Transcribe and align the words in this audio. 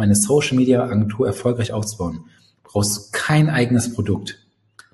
um 0.00 0.04
eine 0.04 0.16
Social 0.16 0.56
Media 0.56 0.82
Agentur 0.82 1.26
erfolgreich 1.26 1.72
aufzubauen, 1.72 2.24
brauchst 2.64 2.96
du 2.96 3.02
kein 3.12 3.50
eigenes 3.50 3.92
Produkt. 3.92 4.38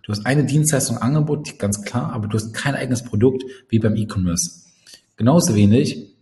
Du 0.03 0.11
hast 0.11 0.27
eine 0.27 0.45
Dienstleistung 0.45 0.99
Angebot, 0.99 1.61
ganz 1.61 1.83
klar, 1.83 2.13
aber 2.13 2.27
du 2.27 2.37
hast 2.37 2.53
kein 2.53 2.75
eigenes 2.75 3.05
Produkt 3.05 3.45
wie 3.69 3.79
beim 3.79 3.95
E-Commerce. 3.95 4.63
Genauso 5.17 5.55
wenig 5.55 6.13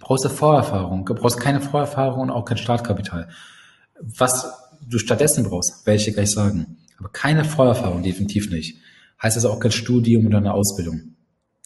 brauchst 0.00 0.24
du 0.24 0.28
Vorerfahrung, 0.28 1.06
du 1.06 1.14
brauchst 1.14 1.38
keine 1.38 1.60
Vorerfahrung 1.60 2.22
und 2.22 2.30
auch 2.30 2.44
kein 2.44 2.58
Startkapital. 2.58 3.28
Was 4.00 4.52
du 4.84 4.98
stattdessen 4.98 5.44
brauchst, 5.44 5.86
werde 5.86 5.98
ich 5.98 6.04
dir 6.04 6.12
gleich 6.12 6.32
sagen. 6.32 6.78
Aber 6.98 7.10
keine 7.10 7.44
Vorerfahrung, 7.44 8.02
definitiv 8.02 8.50
nicht. 8.50 8.78
Heißt 9.22 9.36
also 9.36 9.50
auch 9.50 9.60
kein 9.60 9.70
Studium 9.70 10.26
oder 10.26 10.38
eine 10.38 10.52
Ausbildung. 10.52 11.14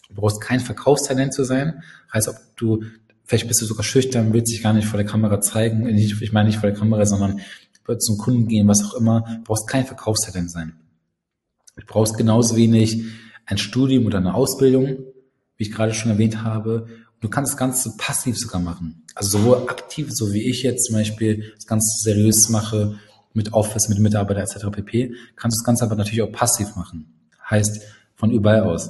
Du 0.09 0.15
brauchst 0.15 0.39
kein 0.39 0.59
Verkaufstalent 0.59 1.33
zu 1.33 1.43
sein. 1.43 1.81
Heißt, 2.13 2.27
ob 2.27 2.35
du, 2.57 2.83
vielleicht 3.29 3.47
bist 3.47 3.61
du 3.61 3.65
sogar 3.65 3.83
schüchtern, 3.83 4.33
willst 4.33 4.51
dich 4.51 4.63
gar 4.63 4.73
nicht 4.73 4.87
vor 4.87 4.97
der 4.97 5.05
Kamera 5.05 5.39
zeigen. 5.39 5.87
Ich 5.87 6.31
meine 6.31 6.49
nicht 6.49 6.57
vor 6.57 6.69
der 6.69 6.77
Kamera, 6.77 7.05
sondern 7.05 7.39
zum 7.99 8.17
Kunden 8.17 8.47
gehen, 8.47 8.67
was 8.67 8.83
auch 8.83 8.95
immer. 8.95 9.21
Du 9.21 9.43
brauchst 9.43 9.67
kein 9.67 9.85
Verkaufstalent 9.85 10.51
sein. 10.51 10.73
Du 11.75 11.85
brauchst 11.85 12.17
genauso 12.17 12.55
wenig 12.55 13.03
ein 13.45 13.59
Studium 13.59 14.07
oder 14.07 14.17
eine 14.17 14.33
Ausbildung, 14.33 14.97
wie 15.57 15.63
ich 15.63 15.71
gerade 15.71 15.93
schon 15.93 16.09
erwähnt 16.09 16.43
habe. 16.43 16.87
Du 17.21 17.29
kannst 17.29 17.53
das 17.53 17.57
Ganze 17.57 17.93
passiv 17.97 18.37
sogar 18.37 18.61
machen. 18.61 19.03
Also 19.13 19.37
sowohl 19.37 19.69
aktiv, 19.69 20.07
so 20.11 20.33
wie 20.33 20.49
ich 20.49 20.63
jetzt 20.63 20.87
zum 20.87 20.95
Beispiel 20.95 21.53
das 21.55 21.67
Ganze 21.67 21.87
seriös 22.01 22.49
mache, 22.49 22.95
mit 23.33 23.53
Office, 23.53 23.89
mit 23.89 23.99
Mitarbeiter 23.99 24.41
etc. 24.41 24.71
pp. 24.71 25.13
Kannst 25.35 25.57
du 25.57 25.61
das 25.61 25.65
Ganze 25.65 25.83
aber 25.83 25.95
natürlich 25.95 26.23
auch 26.23 26.31
passiv 26.31 26.75
machen. 26.75 27.13
Heißt, 27.47 27.79
von 28.15 28.31
überall 28.31 28.63
aus. 28.63 28.89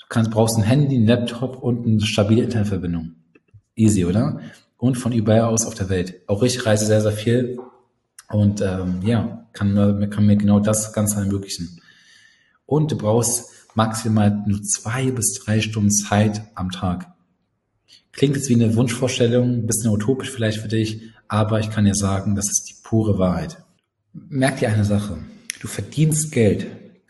Du 0.00 0.06
kannst, 0.08 0.32
brauchst 0.32 0.56
ein 0.58 0.64
Handy, 0.64 0.96
ein 0.96 1.06
Laptop 1.06 1.62
und 1.62 1.86
eine 1.86 2.00
stabile 2.00 2.42
Internetverbindung. 2.42 3.21
Easy, 3.76 4.04
oder? 4.04 4.40
Und 4.76 4.96
von 4.96 5.12
überall 5.12 5.42
aus 5.42 5.66
auf 5.66 5.74
der 5.74 5.88
Welt. 5.88 6.20
Auch 6.26 6.42
ich 6.42 6.66
reise 6.66 6.86
sehr, 6.86 7.00
sehr 7.00 7.12
viel 7.12 7.58
und 8.28 8.60
ähm, 8.60 9.00
ja, 9.02 9.46
kann, 9.52 10.10
kann 10.10 10.26
mir 10.26 10.36
genau 10.36 10.60
das 10.60 10.92
Ganze 10.92 11.20
ermöglichen 11.20 11.80
und 12.72 12.90
du 12.90 12.96
brauchst 12.96 13.50
maximal 13.74 14.42
nur 14.46 14.62
zwei 14.62 15.10
bis 15.10 15.34
drei 15.34 15.60
Stunden 15.60 15.90
Zeit 15.90 16.42
am 16.54 16.70
Tag. 16.70 17.12
Klingt 18.12 18.36
jetzt 18.36 18.48
wie 18.48 18.54
eine 18.54 18.74
Wunschvorstellung, 18.76 19.50
ein 19.50 19.66
bisschen 19.66 19.90
utopisch 19.90 20.30
vielleicht 20.30 20.58
für 20.58 20.68
dich, 20.68 21.02
aber 21.28 21.60
ich 21.60 21.70
kann 21.70 21.84
dir 21.84 21.94
sagen, 21.94 22.34
das 22.34 22.50
ist 22.50 22.64
die 22.64 22.76
pure 22.82 23.18
Wahrheit. 23.18 23.58
Merk 24.12 24.58
dir 24.58 24.70
eine 24.70 24.84
Sache. 24.84 25.18
Du 25.60 25.68
verdienst 25.68 26.32
Geld, 26.32 26.66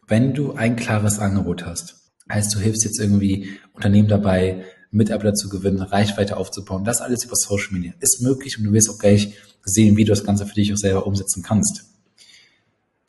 wenn 0.07 0.35
du 0.35 0.53
ein 0.53 0.77
klares 0.77 1.19
Angebot 1.19 1.65
hast. 1.65 2.13
Heißt, 2.31 2.55
du 2.55 2.59
hilfst 2.59 2.85
jetzt 2.85 3.01
irgendwie 3.01 3.59
Unternehmen 3.73 4.09
dabei, 4.09 4.65
Mitarbeiter 4.93 5.35
zu 5.35 5.49
gewinnen, 5.49 5.81
Reichweite 5.81 6.37
aufzubauen. 6.37 6.85
Das 6.85 7.01
alles 7.01 7.25
über 7.25 7.35
Social 7.35 7.73
Media 7.73 7.93
ist 8.01 8.23
möglich 8.23 8.59
und 8.59 8.65
du 8.65 8.73
wirst 8.73 8.91
auch 8.91 8.99
gleich 8.99 9.35
sehen, 9.65 9.97
wie 9.97 10.05
du 10.05 10.11
das 10.11 10.25
Ganze 10.25 10.47
für 10.47 10.55
dich 10.55 10.73
auch 10.73 10.77
selber 10.77 11.07
umsetzen 11.07 11.43
kannst. 11.43 11.85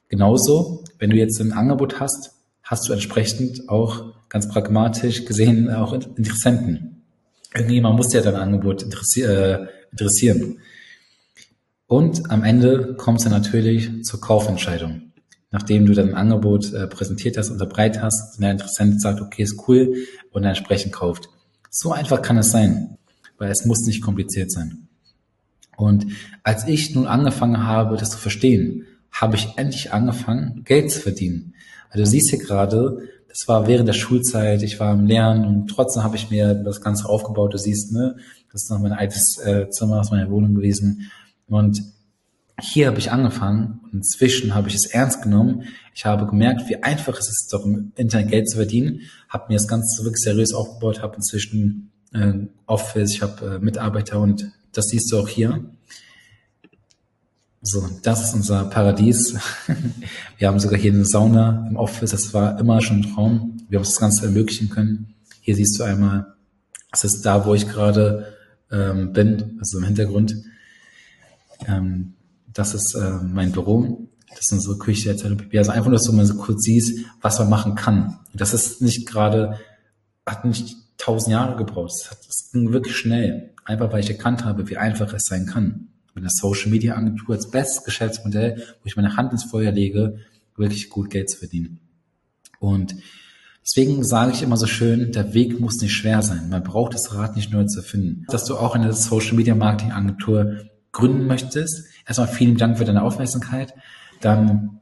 Genauso, 0.08 0.84
wenn 1.00 1.10
du 1.10 1.18
jetzt 1.18 1.40
ein 1.42 1.54
Angebot 1.54 2.00
hast, 2.00 2.32
hast 2.64 2.88
du 2.88 2.94
entsprechend 2.94 3.68
auch 3.68 4.14
ganz 4.30 4.48
pragmatisch 4.48 5.26
gesehen 5.26 5.70
auch 5.70 5.94
Interessenten. 5.94 7.02
Irgendjemand 7.54 7.98
muss 7.98 8.14
ja 8.14 8.22
dein 8.22 8.36
Angebot 8.36 8.84
äh, 9.18 9.68
interessieren. 9.92 10.60
Und 11.88 12.32
am 12.32 12.44
Ende 12.44 12.96
es 12.98 13.24
dann 13.24 13.34
natürlich 13.34 14.04
zur 14.04 14.22
Kaufentscheidung. 14.22 15.14
Nachdem 15.52 15.86
du 15.86 15.94
dein 15.94 16.16
Angebot 16.16 16.74
äh, 16.74 16.88
präsentiert 16.88 17.38
hast, 17.38 17.52
unterbreit 17.52 18.02
hast, 18.02 18.40
der 18.42 18.52
Interessent 18.52 19.02
sagt, 19.02 19.22
okay, 19.22 19.44
ist 19.44 19.68
cool 19.68 19.94
und 20.32 20.44
entsprechend 20.46 20.94
kauft. 20.94 21.30
So 21.76 21.92
einfach 21.92 22.22
kann 22.22 22.38
es 22.38 22.52
sein, 22.52 23.00
weil 23.40 23.50
es 23.50 23.66
muss 23.66 23.82
nicht 23.88 24.04
kompliziert 24.04 24.52
sein. 24.52 24.88
Und 25.76 26.06
als 26.44 26.68
ich 26.68 26.94
nun 26.94 27.08
angefangen 27.08 27.66
habe, 27.66 27.98
das 27.98 28.12
zu 28.12 28.20
verstehen, 28.20 28.86
habe 29.12 29.36
ich 29.38 29.58
endlich 29.58 29.92
angefangen, 29.92 30.64
Geld 30.66 30.92
zu 30.92 31.00
verdienen. 31.00 31.56
Also 31.90 32.04
du 32.04 32.10
siehst 32.12 32.30
hier 32.30 32.38
gerade, 32.38 33.00
das 33.28 33.48
war 33.48 33.66
während 33.66 33.88
der 33.88 33.94
Schulzeit, 33.94 34.62
ich 34.62 34.80
war 34.80 34.94
im 34.94 35.08
Lernen 35.08 35.46
und 35.46 35.68
trotzdem 35.68 36.04
habe 36.04 36.16
ich 36.16 36.30
mir 36.30 36.54
das 36.54 36.80
Ganze 36.80 37.10
aufgebaut. 37.10 37.56
Du 37.56 37.58
siehst, 37.58 37.92
ne, 37.92 38.18
das 38.52 38.66
ist 38.66 38.70
noch 38.70 38.80
mein 38.80 38.94
altes 38.94 39.40
äh, 39.44 39.68
Zimmer 39.72 40.00
aus 40.00 40.12
meiner 40.12 40.30
Wohnung 40.30 40.54
gewesen. 40.54 41.10
Und 41.48 41.82
hier 42.60 42.88
habe 42.88 43.00
ich 43.00 43.12
angefangen 43.12 43.80
und 43.84 43.94
inzwischen 43.94 44.54
habe 44.54 44.68
ich 44.70 44.76
es 44.76 44.86
ernst 44.86 45.24
genommen. 45.24 45.64
Ich 45.96 46.06
habe 46.06 46.28
gemerkt, 46.28 46.70
wie 46.70 46.82
einfach 46.84 47.18
es 47.18 47.30
ist, 47.30 47.52
doch 47.52 47.66
im 47.66 47.92
Internet 47.96 48.30
Geld 48.30 48.50
zu 48.50 48.58
verdienen. 48.58 49.02
Habe 49.28 49.46
mir 49.50 49.56
das 49.56 49.68
Ganze 49.68 50.04
wirklich 50.04 50.22
seriös 50.22 50.54
aufgebaut, 50.54 51.02
habe 51.02 51.16
inzwischen 51.16 51.92
äh, 52.14 52.34
Office, 52.68 53.12
ich 53.12 53.22
habe 53.22 53.56
äh, 53.56 53.60
Mitarbeiter 53.60 54.20
und 54.20 54.52
das 54.72 54.88
siehst 54.90 55.12
du 55.12 55.20
auch 55.20 55.28
hier. 55.28 55.66
So, 57.62 57.90
das 58.02 58.24
ist 58.24 58.34
unser 58.36 58.66
Paradies. 58.66 59.36
Wir 60.38 60.50
haben 60.50 60.60
sogar 60.60 60.78
hier 60.78 60.92
eine 60.92 61.06
Sauna 61.06 61.66
im 61.70 61.78
Office. 61.78 62.12
Das 62.12 62.34
war 62.34 62.60
immer 62.60 62.82
schon 62.82 62.98
ein 62.98 63.14
Traum. 63.14 63.66
Wir 63.70 63.80
haben 63.80 63.86
das 63.86 64.00
Ganze 64.00 64.26
ermöglichen 64.26 64.70
können. 64.70 65.16
Hier 65.40 65.56
siehst 65.56 65.80
du 65.80 65.84
einmal, 65.84 66.34
das 66.92 67.06
ist 67.06 67.26
da, 67.26 67.46
wo 67.46 67.54
ich 67.56 67.68
gerade 67.70 68.34
ähm, 68.70 69.14
bin, 69.14 69.58
also 69.60 69.78
im 69.78 69.86
Hintergrund. 69.86 70.36
Ähm, 71.68 72.16
das 72.54 72.74
ist 72.74 72.96
äh, 72.96 73.20
mein 73.24 73.52
Büro. 73.52 74.10
Das 74.30 74.40
ist 74.42 74.52
unsere 74.52 74.78
Küche 74.78 75.12
etc. 75.12 75.26
Also 75.56 75.72
einfach 75.72 75.90
nur, 75.90 75.98
dass 75.98 76.06
du 76.06 76.14
mal 76.14 76.26
so 76.26 76.36
kurz 76.36 76.64
siehst, 76.64 77.06
was 77.22 77.40
man 77.40 77.50
machen 77.50 77.76
kann. 77.76 78.20
Das 78.34 78.54
ist 78.54 78.82
nicht 78.82 79.08
gerade, 79.08 79.60
hat 80.26 80.44
nicht 80.44 80.76
tausend 80.98 81.34
Jahre 81.34 81.56
gebraucht. 81.56 81.92
Das 82.28 82.50
ging 82.52 82.72
wirklich 82.72 82.96
schnell. 82.96 83.52
Einfach 83.66 83.92
weil 83.92 84.00
ich 84.00 84.10
erkannt 84.10 84.44
habe, 84.44 84.70
wie 84.70 84.78
einfach 84.78 85.14
es 85.14 85.26
sein 85.26 85.46
kann 85.46 85.90
mit 86.14 86.24
einer 86.24 86.32
Social 86.32 86.70
Media 86.70 86.96
Agentur 86.96 87.36
als 87.36 87.50
bestes 87.50 87.84
Geschäftsmodell, 87.84 88.58
wo 88.82 88.86
ich 88.86 88.96
meine 88.96 89.16
Hand 89.16 89.32
ins 89.32 89.44
Feuer 89.44 89.72
lege, 89.72 90.20
wirklich 90.56 90.90
gut 90.90 91.10
Geld 91.10 91.30
zu 91.30 91.38
verdienen. 91.38 91.80
Und 92.60 92.96
deswegen 93.64 94.04
sage 94.04 94.32
ich 94.32 94.44
immer 94.44 94.58
so 94.58 94.68
schön, 94.68 95.12
der 95.12 95.34
Weg 95.34 95.60
muss 95.60 95.82
nicht 95.82 95.94
schwer 95.94 96.22
sein. 96.22 96.50
Man 96.50 96.64
braucht 96.64 96.94
das 96.94 97.14
Rad 97.14 97.36
nicht 97.36 97.52
neu 97.52 97.66
zu 97.66 97.82
finden. 97.82 98.26
Dass 98.30 98.46
du 98.46 98.56
auch 98.56 98.76
eine 98.76 98.94
Social 98.94 99.36
Media 99.36 99.56
Marketing 99.56 99.92
Agentur 99.92 100.60
gründen 100.92 101.26
möchtest. 101.26 101.86
Erstmal 102.06 102.28
vielen 102.28 102.58
Dank 102.58 102.78
für 102.78 102.86
deine 102.86 103.02
Aufmerksamkeit. 103.02 103.74
Dann 104.22 104.80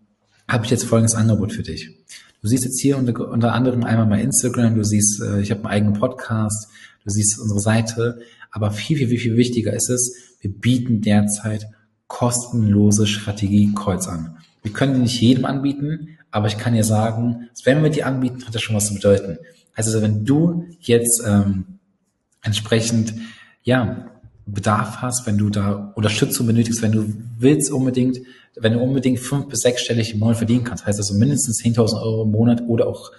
habe 0.47 0.65
ich 0.65 0.71
jetzt 0.71 0.85
folgendes 0.85 1.15
Angebot 1.15 1.53
für 1.53 1.63
dich. 1.63 1.89
Du 2.41 2.47
siehst 2.47 2.65
jetzt 2.65 2.81
hier 2.81 2.97
unter, 2.97 3.29
unter 3.29 3.53
anderem 3.53 3.83
einmal 3.83 4.07
mein 4.07 4.21
Instagram, 4.21 4.75
du 4.75 4.83
siehst, 4.83 5.21
äh, 5.21 5.41
ich 5.41 5.51
habe 5.51 5.61
einen 5.61 5.67
eigenen 5.67 5.93
Podcast, 5.93 6.69
du 7.03 7.09
siehst 7.11 7.39
unsere 7.39 7.59
Seite, 7.59 8.19
aber 8.49 8.71
viel, 8.71 8.97
viel, 8.97 9.07
viel, 9.07 9.37
wichtiger 9.37 9.73
ist 9.73 9.89
es, 9.89 10.35
wir 10.41 10.51
bieten 10.51 11.01
derzeit 11.01 11.67
kostenlose 12.07 13.05
Strategie-Calls 13.05 14.07
an. 14.07 14.37
Wir 14.63 14.73
können 14.73 14.95
die 14.95 15.01
nicht 15.01 15.21
jedem 15.21 15.45
anbieten, 15.45 16.17
aber 16.31 16.47
ich 16.47 16.57
kann 16.57 16.73
dir 16.73 16.83
sagen, 16.83 17.49
wenn 17.63 17.83
wir 17.83 17.89
die 17.89 18.03
anbieten, 18.03 18.45
hat 18.45 18.55
das 18.55 18.61
schon 18.61 18.75
was 18.75 18.87
zu 18.87 18.95
bedeuten. 18.95 19.37
Also 19.75 20.01
wenn 20.01 20.25
du 20.25 20.65
jetzt 20.79 21.23
ähm, 21.25 21.79
entsprechend 22.41 23.13
ja 23.63 24.07
Bedarf 24.53 24.97
hast, 25.01 25.25
wenn 25.25 25.37
du 25.37 25.49
da 25.49 25.91
Unterstützung 25.95 26.47
benötigst, 26.47 26.81
wenn 26.81 26.91
du 26.91 27.13
willst 27.39 27.71
unbedingt, 27.71 28.19
wenn 28.55 28.73
du 28.73 28.79
unbedingt 28.79 29.19
fünf 29.19 29.47
bis 29.47 29.59
sechsstellig 29.61 30.13
im 30.13 30.19
Monat 30.19 30.37
verdienen 30.37 30.63
kannst, 30.63 30.85
heißt 30.85 30.99
also 30.99 31.13
mindestens 31.13 31.61
10.000 31.63 32.01
Euro 32.01 32.23
im 32.23 32.31
Monat 32.31 32.63
oder 32.67 32.87
auch 32.87 33.11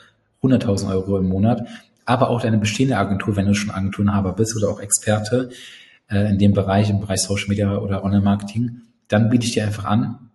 100.000 0.43 0.91
Euro 0.91 1.19
im 1.19 1.29
Monat, 1.29 1.67
aber 2.05 2.31
auch 2.31 2.43
deine 2.43 2.59
bestehende 2.59 2.97
Agentur, 2.97 3.37
wenn 3.37 3.47
du 3.47 3.55
schon 3.55 3.71
Agenturenhaber 3.71 4.33
bist 4.33 4.57
oder 4.57 4.69
auch 4.69 4.81
Experte, 4.81 5.51
äh, 6.11 6.31
in 6.31 6.39
dem 6.39 6.53
Bereich, 6.53 6.91
im 6.91 7.01
Bereich 7.01 7.23
Social 7.23 7.49
Media 7.49 7.79
oder 7.79 8.05
Online-Marketing, 8.05 8.83
dann 9.09 9.29
biete 9.31 9.47
ich 9.47 9.53
dir 9.53 9.65
einfach 9.65 9.85
an, 9.85 10.31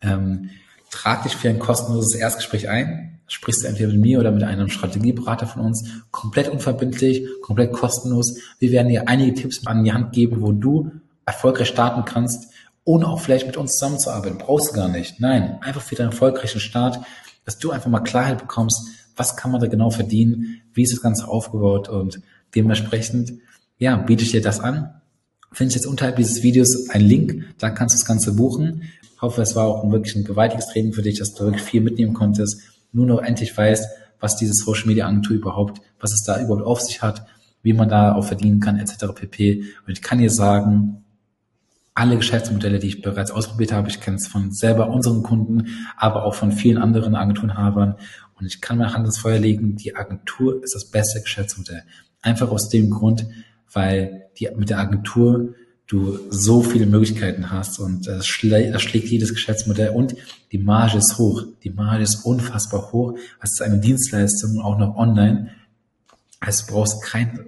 ähm, 0.00 0.50
trag 0.90 1.24
dich 1.24 1.36
für 1.36 1.48
ein 1.48 1.58
kostenloses 1.58 2.14
Erstgespräch 2.14 2.68
ein, 2.68 3.13
sprichst 3.26 3.64
du 3.64 3.68
entweder 3.68 3.92
mit 3.92 4.00
mir 4.00 4.20
oder 4.20 4.30
mit 4.30 4.42
einem 4.42 4.68
Strategieberater 4.68 5.46
von 5.46 5.62
uns, 5.62 5.88
komplett 6.10 6.48
unverbindlich, 6.48 7.26
komplett 7.42 7.72
kostenlos. 7.72 8.38
Wir 8.58 8.72
werden 8.72 8.88
dir 8.88 9.08
einige 9.08 9.34
Tipps 9.34 9.66
an 9.66 9.84
die 9.84 9.92
Hand 9.92 10.12
geben, 10.12 10.40
wo 10.40 10.52
du 10.52 10.92
erfolgreich 11.26 11.68
starten 11.68 12.04
kannst, 12.04 12.48
ohne 12.84 13.08
auch 13.08 13.20
vielleicht 13.20 13.46
mit 13.46 13.56
uns 13.56 13.72
zusammenzuarbeiten. 13.72 14.38
Brauchst 14.38 14.70
du 14.70 14.74
gar 14.74 14.88
nicht. 14.88 15.20
Nein, 15.20 15.58
einfach 15.62 15.80
für 15.80 15.94
deinen 15.94 16.10
erfolgreichen 16.10 16.60
Start, 16.60 17.00
dass 17.44 17.58
du 17.58 17.70
einfach 17.70 17.90
mal 17.90 18.00
Klarheit 18.00 18.38
bekommst, 18.38 18.88
was 19.16 19.36
kann 19.36 19.50
man 19.50 19.60
da 19.60 19.68
genau 19.68 19.90
verdienen, 19.90 20.62
wie 20.72 20.82
ist 20.82 20.92
das 20.92 21.00
Ganze 21.00 21.28
aufgebaut 21.28 21.88
und 21.88 22.20
dementsprechend 22.54 23.34
ja, 23.78 23.96
biete 23.96 24.24
ich 24.24 24.30
dir 24.30 24.42
das 24.42 24.60
an. 24.60 25.00
Findest 25.52 25.76
jetzt 25.76 25.86
unterhalb 25.86 26.16
dieses 26.16 26.42
Videos 26.42 26.90
einen 26.90 27.06
Link, 27.06 27.44
da 27.58 27.70
kannst 27.70 27.94
du 27.94 27.98
das 27.98 28.06
Ganze 28.06 28.34
buchen. 28.34 28.82
Ich 29.14 29.22
hoffe, 29.22 29.40
es 29.42 29.54
war 29.54 29.66
auch 29.66 29.90
wirklich 29.90 30.16
ein 30.16 30.24
gewaltiges 30.24 30.66
Training 30.68 30.92
für 30.92 31.02
dich, 31.02 31.18
dass 31.18 31.34
du 31.34 31.44
wirklich 31.44 31.62
viel 31.62 31.80
mitnehmen 31.80 32.12
konntest, 32.12 32.60
nur 32.94 33.06
noch 33.06 33.20
endlich 33.20 33.56
weißt, 33.56 33.86
was 34.20 34.36
diese 34.36 34.54
Social 34.54 34.86
Media 34.86 35.06
Agentur 35.06 35.36
überhaupt, 35.36 35.82
was 36.00 36.12
es 36.12 36.22
da 36.22 36.40
überhaupt 36.40 36.64
auf 36.64 36.80
sich 36.80 37.02
hat, 37.02 37.26
wie 37.62 37.72
man 37.72 37.88
da 37.88 38.14
auch 38.14 38.24
verdienen 38.24 38.60
kann, 38.60 38.78
etc. 38.78 39.06
pp. 39.14 39.64
Und 39.86 39.92
ich 39.92 40.02
kann 40.02 40.18
dir 40.18 40.30
sagen, 40.30 41.04
alle 41.94 42.16
Geschäftsmodelle, 42.16 42.78
die 42.78 42.88
ich 42.88 43.02
bereits 43.02 43.30
ausprobiert 43.30 43.72
habe, 43.72 43.88
ich 43.88 44.00
kenne 44.00 44.16
es 44.16 44.26
von 44.26 44.52
selber 44.52 44.90
unseren 44.90 45.22
Kunden, 45.22 45.86
aber 45.96 46.24
auch 46.24 46.34
von 46.34 46.52
vielen 46.52 46.78
anderen 46.78 47.14
Agenturenhabern. 47.14 47.96
Und 48.38 48.46
ich 48.46 48.60
kann 48.60 48.78
meine 48.78 48.92
Hand 48.92 49.06
ins 49.06 49.18
Feuer 49.18 49.38
legen, 49.38 49.76
die 49.76 49.94
Agentur 49.94 50.62
ist 50.62 50.74
das 50.74 50.90
beste 50.90 51.20
Geschäftsmodell. 51.20 51.84
Einfach 52.20 52.50
aus 52.50 52.68
dem 52.68 52.90
Grund, 52.90 53.26
weil 53.72 54.24
die 54.38 54.48
mit 54.56 54.70
der 54.70 54.78
Agentur 54.78 55.54
du 55.86 56.18
so 56.30 56.62
viele 56.62 56.86
Möglichkeiten 56.86 57.50
hast 57.50 57.78
und 57.78 58.06
das, 58.06 58.26
schlä 58.26 58.70
das 58.70 58.82
schlägt 58.82 59.08
jedes 59.08 59.32
Geschäftsmodell 59.34 59.90
und 59.90 60.14
die 60.52 60.58
Marge 60.58 60.98
ist 60.98 61.18
hoch. 61.18 61.44
Die 61.62 61.70
Marge 61.70 62.02
ist 62.02 62.24
unfassbar 62.24 62.92
hoch. 62.92 63.18
Es 63.42 63.52
ist 63.52 63.62
eine 63.62 63.78
Dienstleistung, 63.78 64.60
auch 64.60 64.78
noch 64.78 64.96
online. 64.96 65.50
Also 66.40 66.66
du 66.66 66.72
brauchst 66.72 67.02
kein 67.02 67.46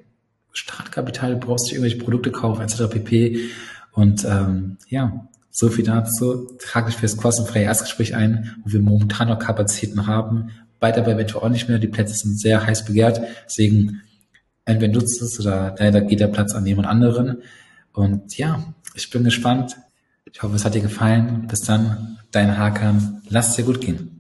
Startkapital, 0.53 1.35
du 1.35 1.41
brauchst 1.41 1.67
nicht 1.67 1.75
irgendwelche 1.75 1.99
Produkte 1.99 2.31
kaufen, 2.31 2.63
etc. 2.63 2.89
pp. 2.91 3.49
Und 3.93 4.25
ähm, 4.25 4.77
ja, 4.89 5.29
so 5.51 5.71
viel 5.71 5.85
dazu. 5.85 6.49
Trag 6.59 6.87
dich 6.87 6.97
für 6.97 7.03
das 7.03 7.17
kostenfreie 7.17 7.65
Erstgespräch 7.65 8.15
ein, 8.15 8.57
wo 8.65 8.73
wir 8.73 8.83
momentan 8.83 9.29
noch 9.29 9.39
Kapazitäten 9.39 10.07
haben. 10.07 10.51
Bald 10.81 10.99
aber 10.99 11.13
eventuell 11.13 11.43
auch 11.43 11.49
nicht 11.49 11.69
mehr. 11.69 11.79
Die 11.79 11.87
Plätze 11.87 12.15
sind 12.15 12.39
sehr 12.39 12.67
heiß 12.67 12.85
begehrt. 12.85 13.23
Deswegen 13.47 14.03
entweder 14.67 14.93
nutzt 14.93 15.23
es 15.23 15.41
oder 15.41 15.75
leider 15.79 16.03
geht 16.03 16.21
der 16.21 16.29
Platz 16.29 16.55
an 16.55 16.67
jemand 16.67 16.89
anderen. 16.89 17.39
Und 17.97 18.37
ja, 18.37 18.63
ich 18.95 19.09
bin 19.09 19.25
gespannt. 19.25 19.77
Ich 20.31 20.43
hoffe, 20.43 20.55
es 20.55 20.65
hat 20.67 20.75
dir 20.75 20.83
gefallen. 20.83 21.47
Bis 21.49 21.63
dann, 21.63 22.19
dein 22.31 22.59
Hakan. 22.59 23.23
Lass 23.31 23.49
es 23.49 23.57
dir 23.57 23.65
gut 23.65 23.81
gehen. 23.81 24.16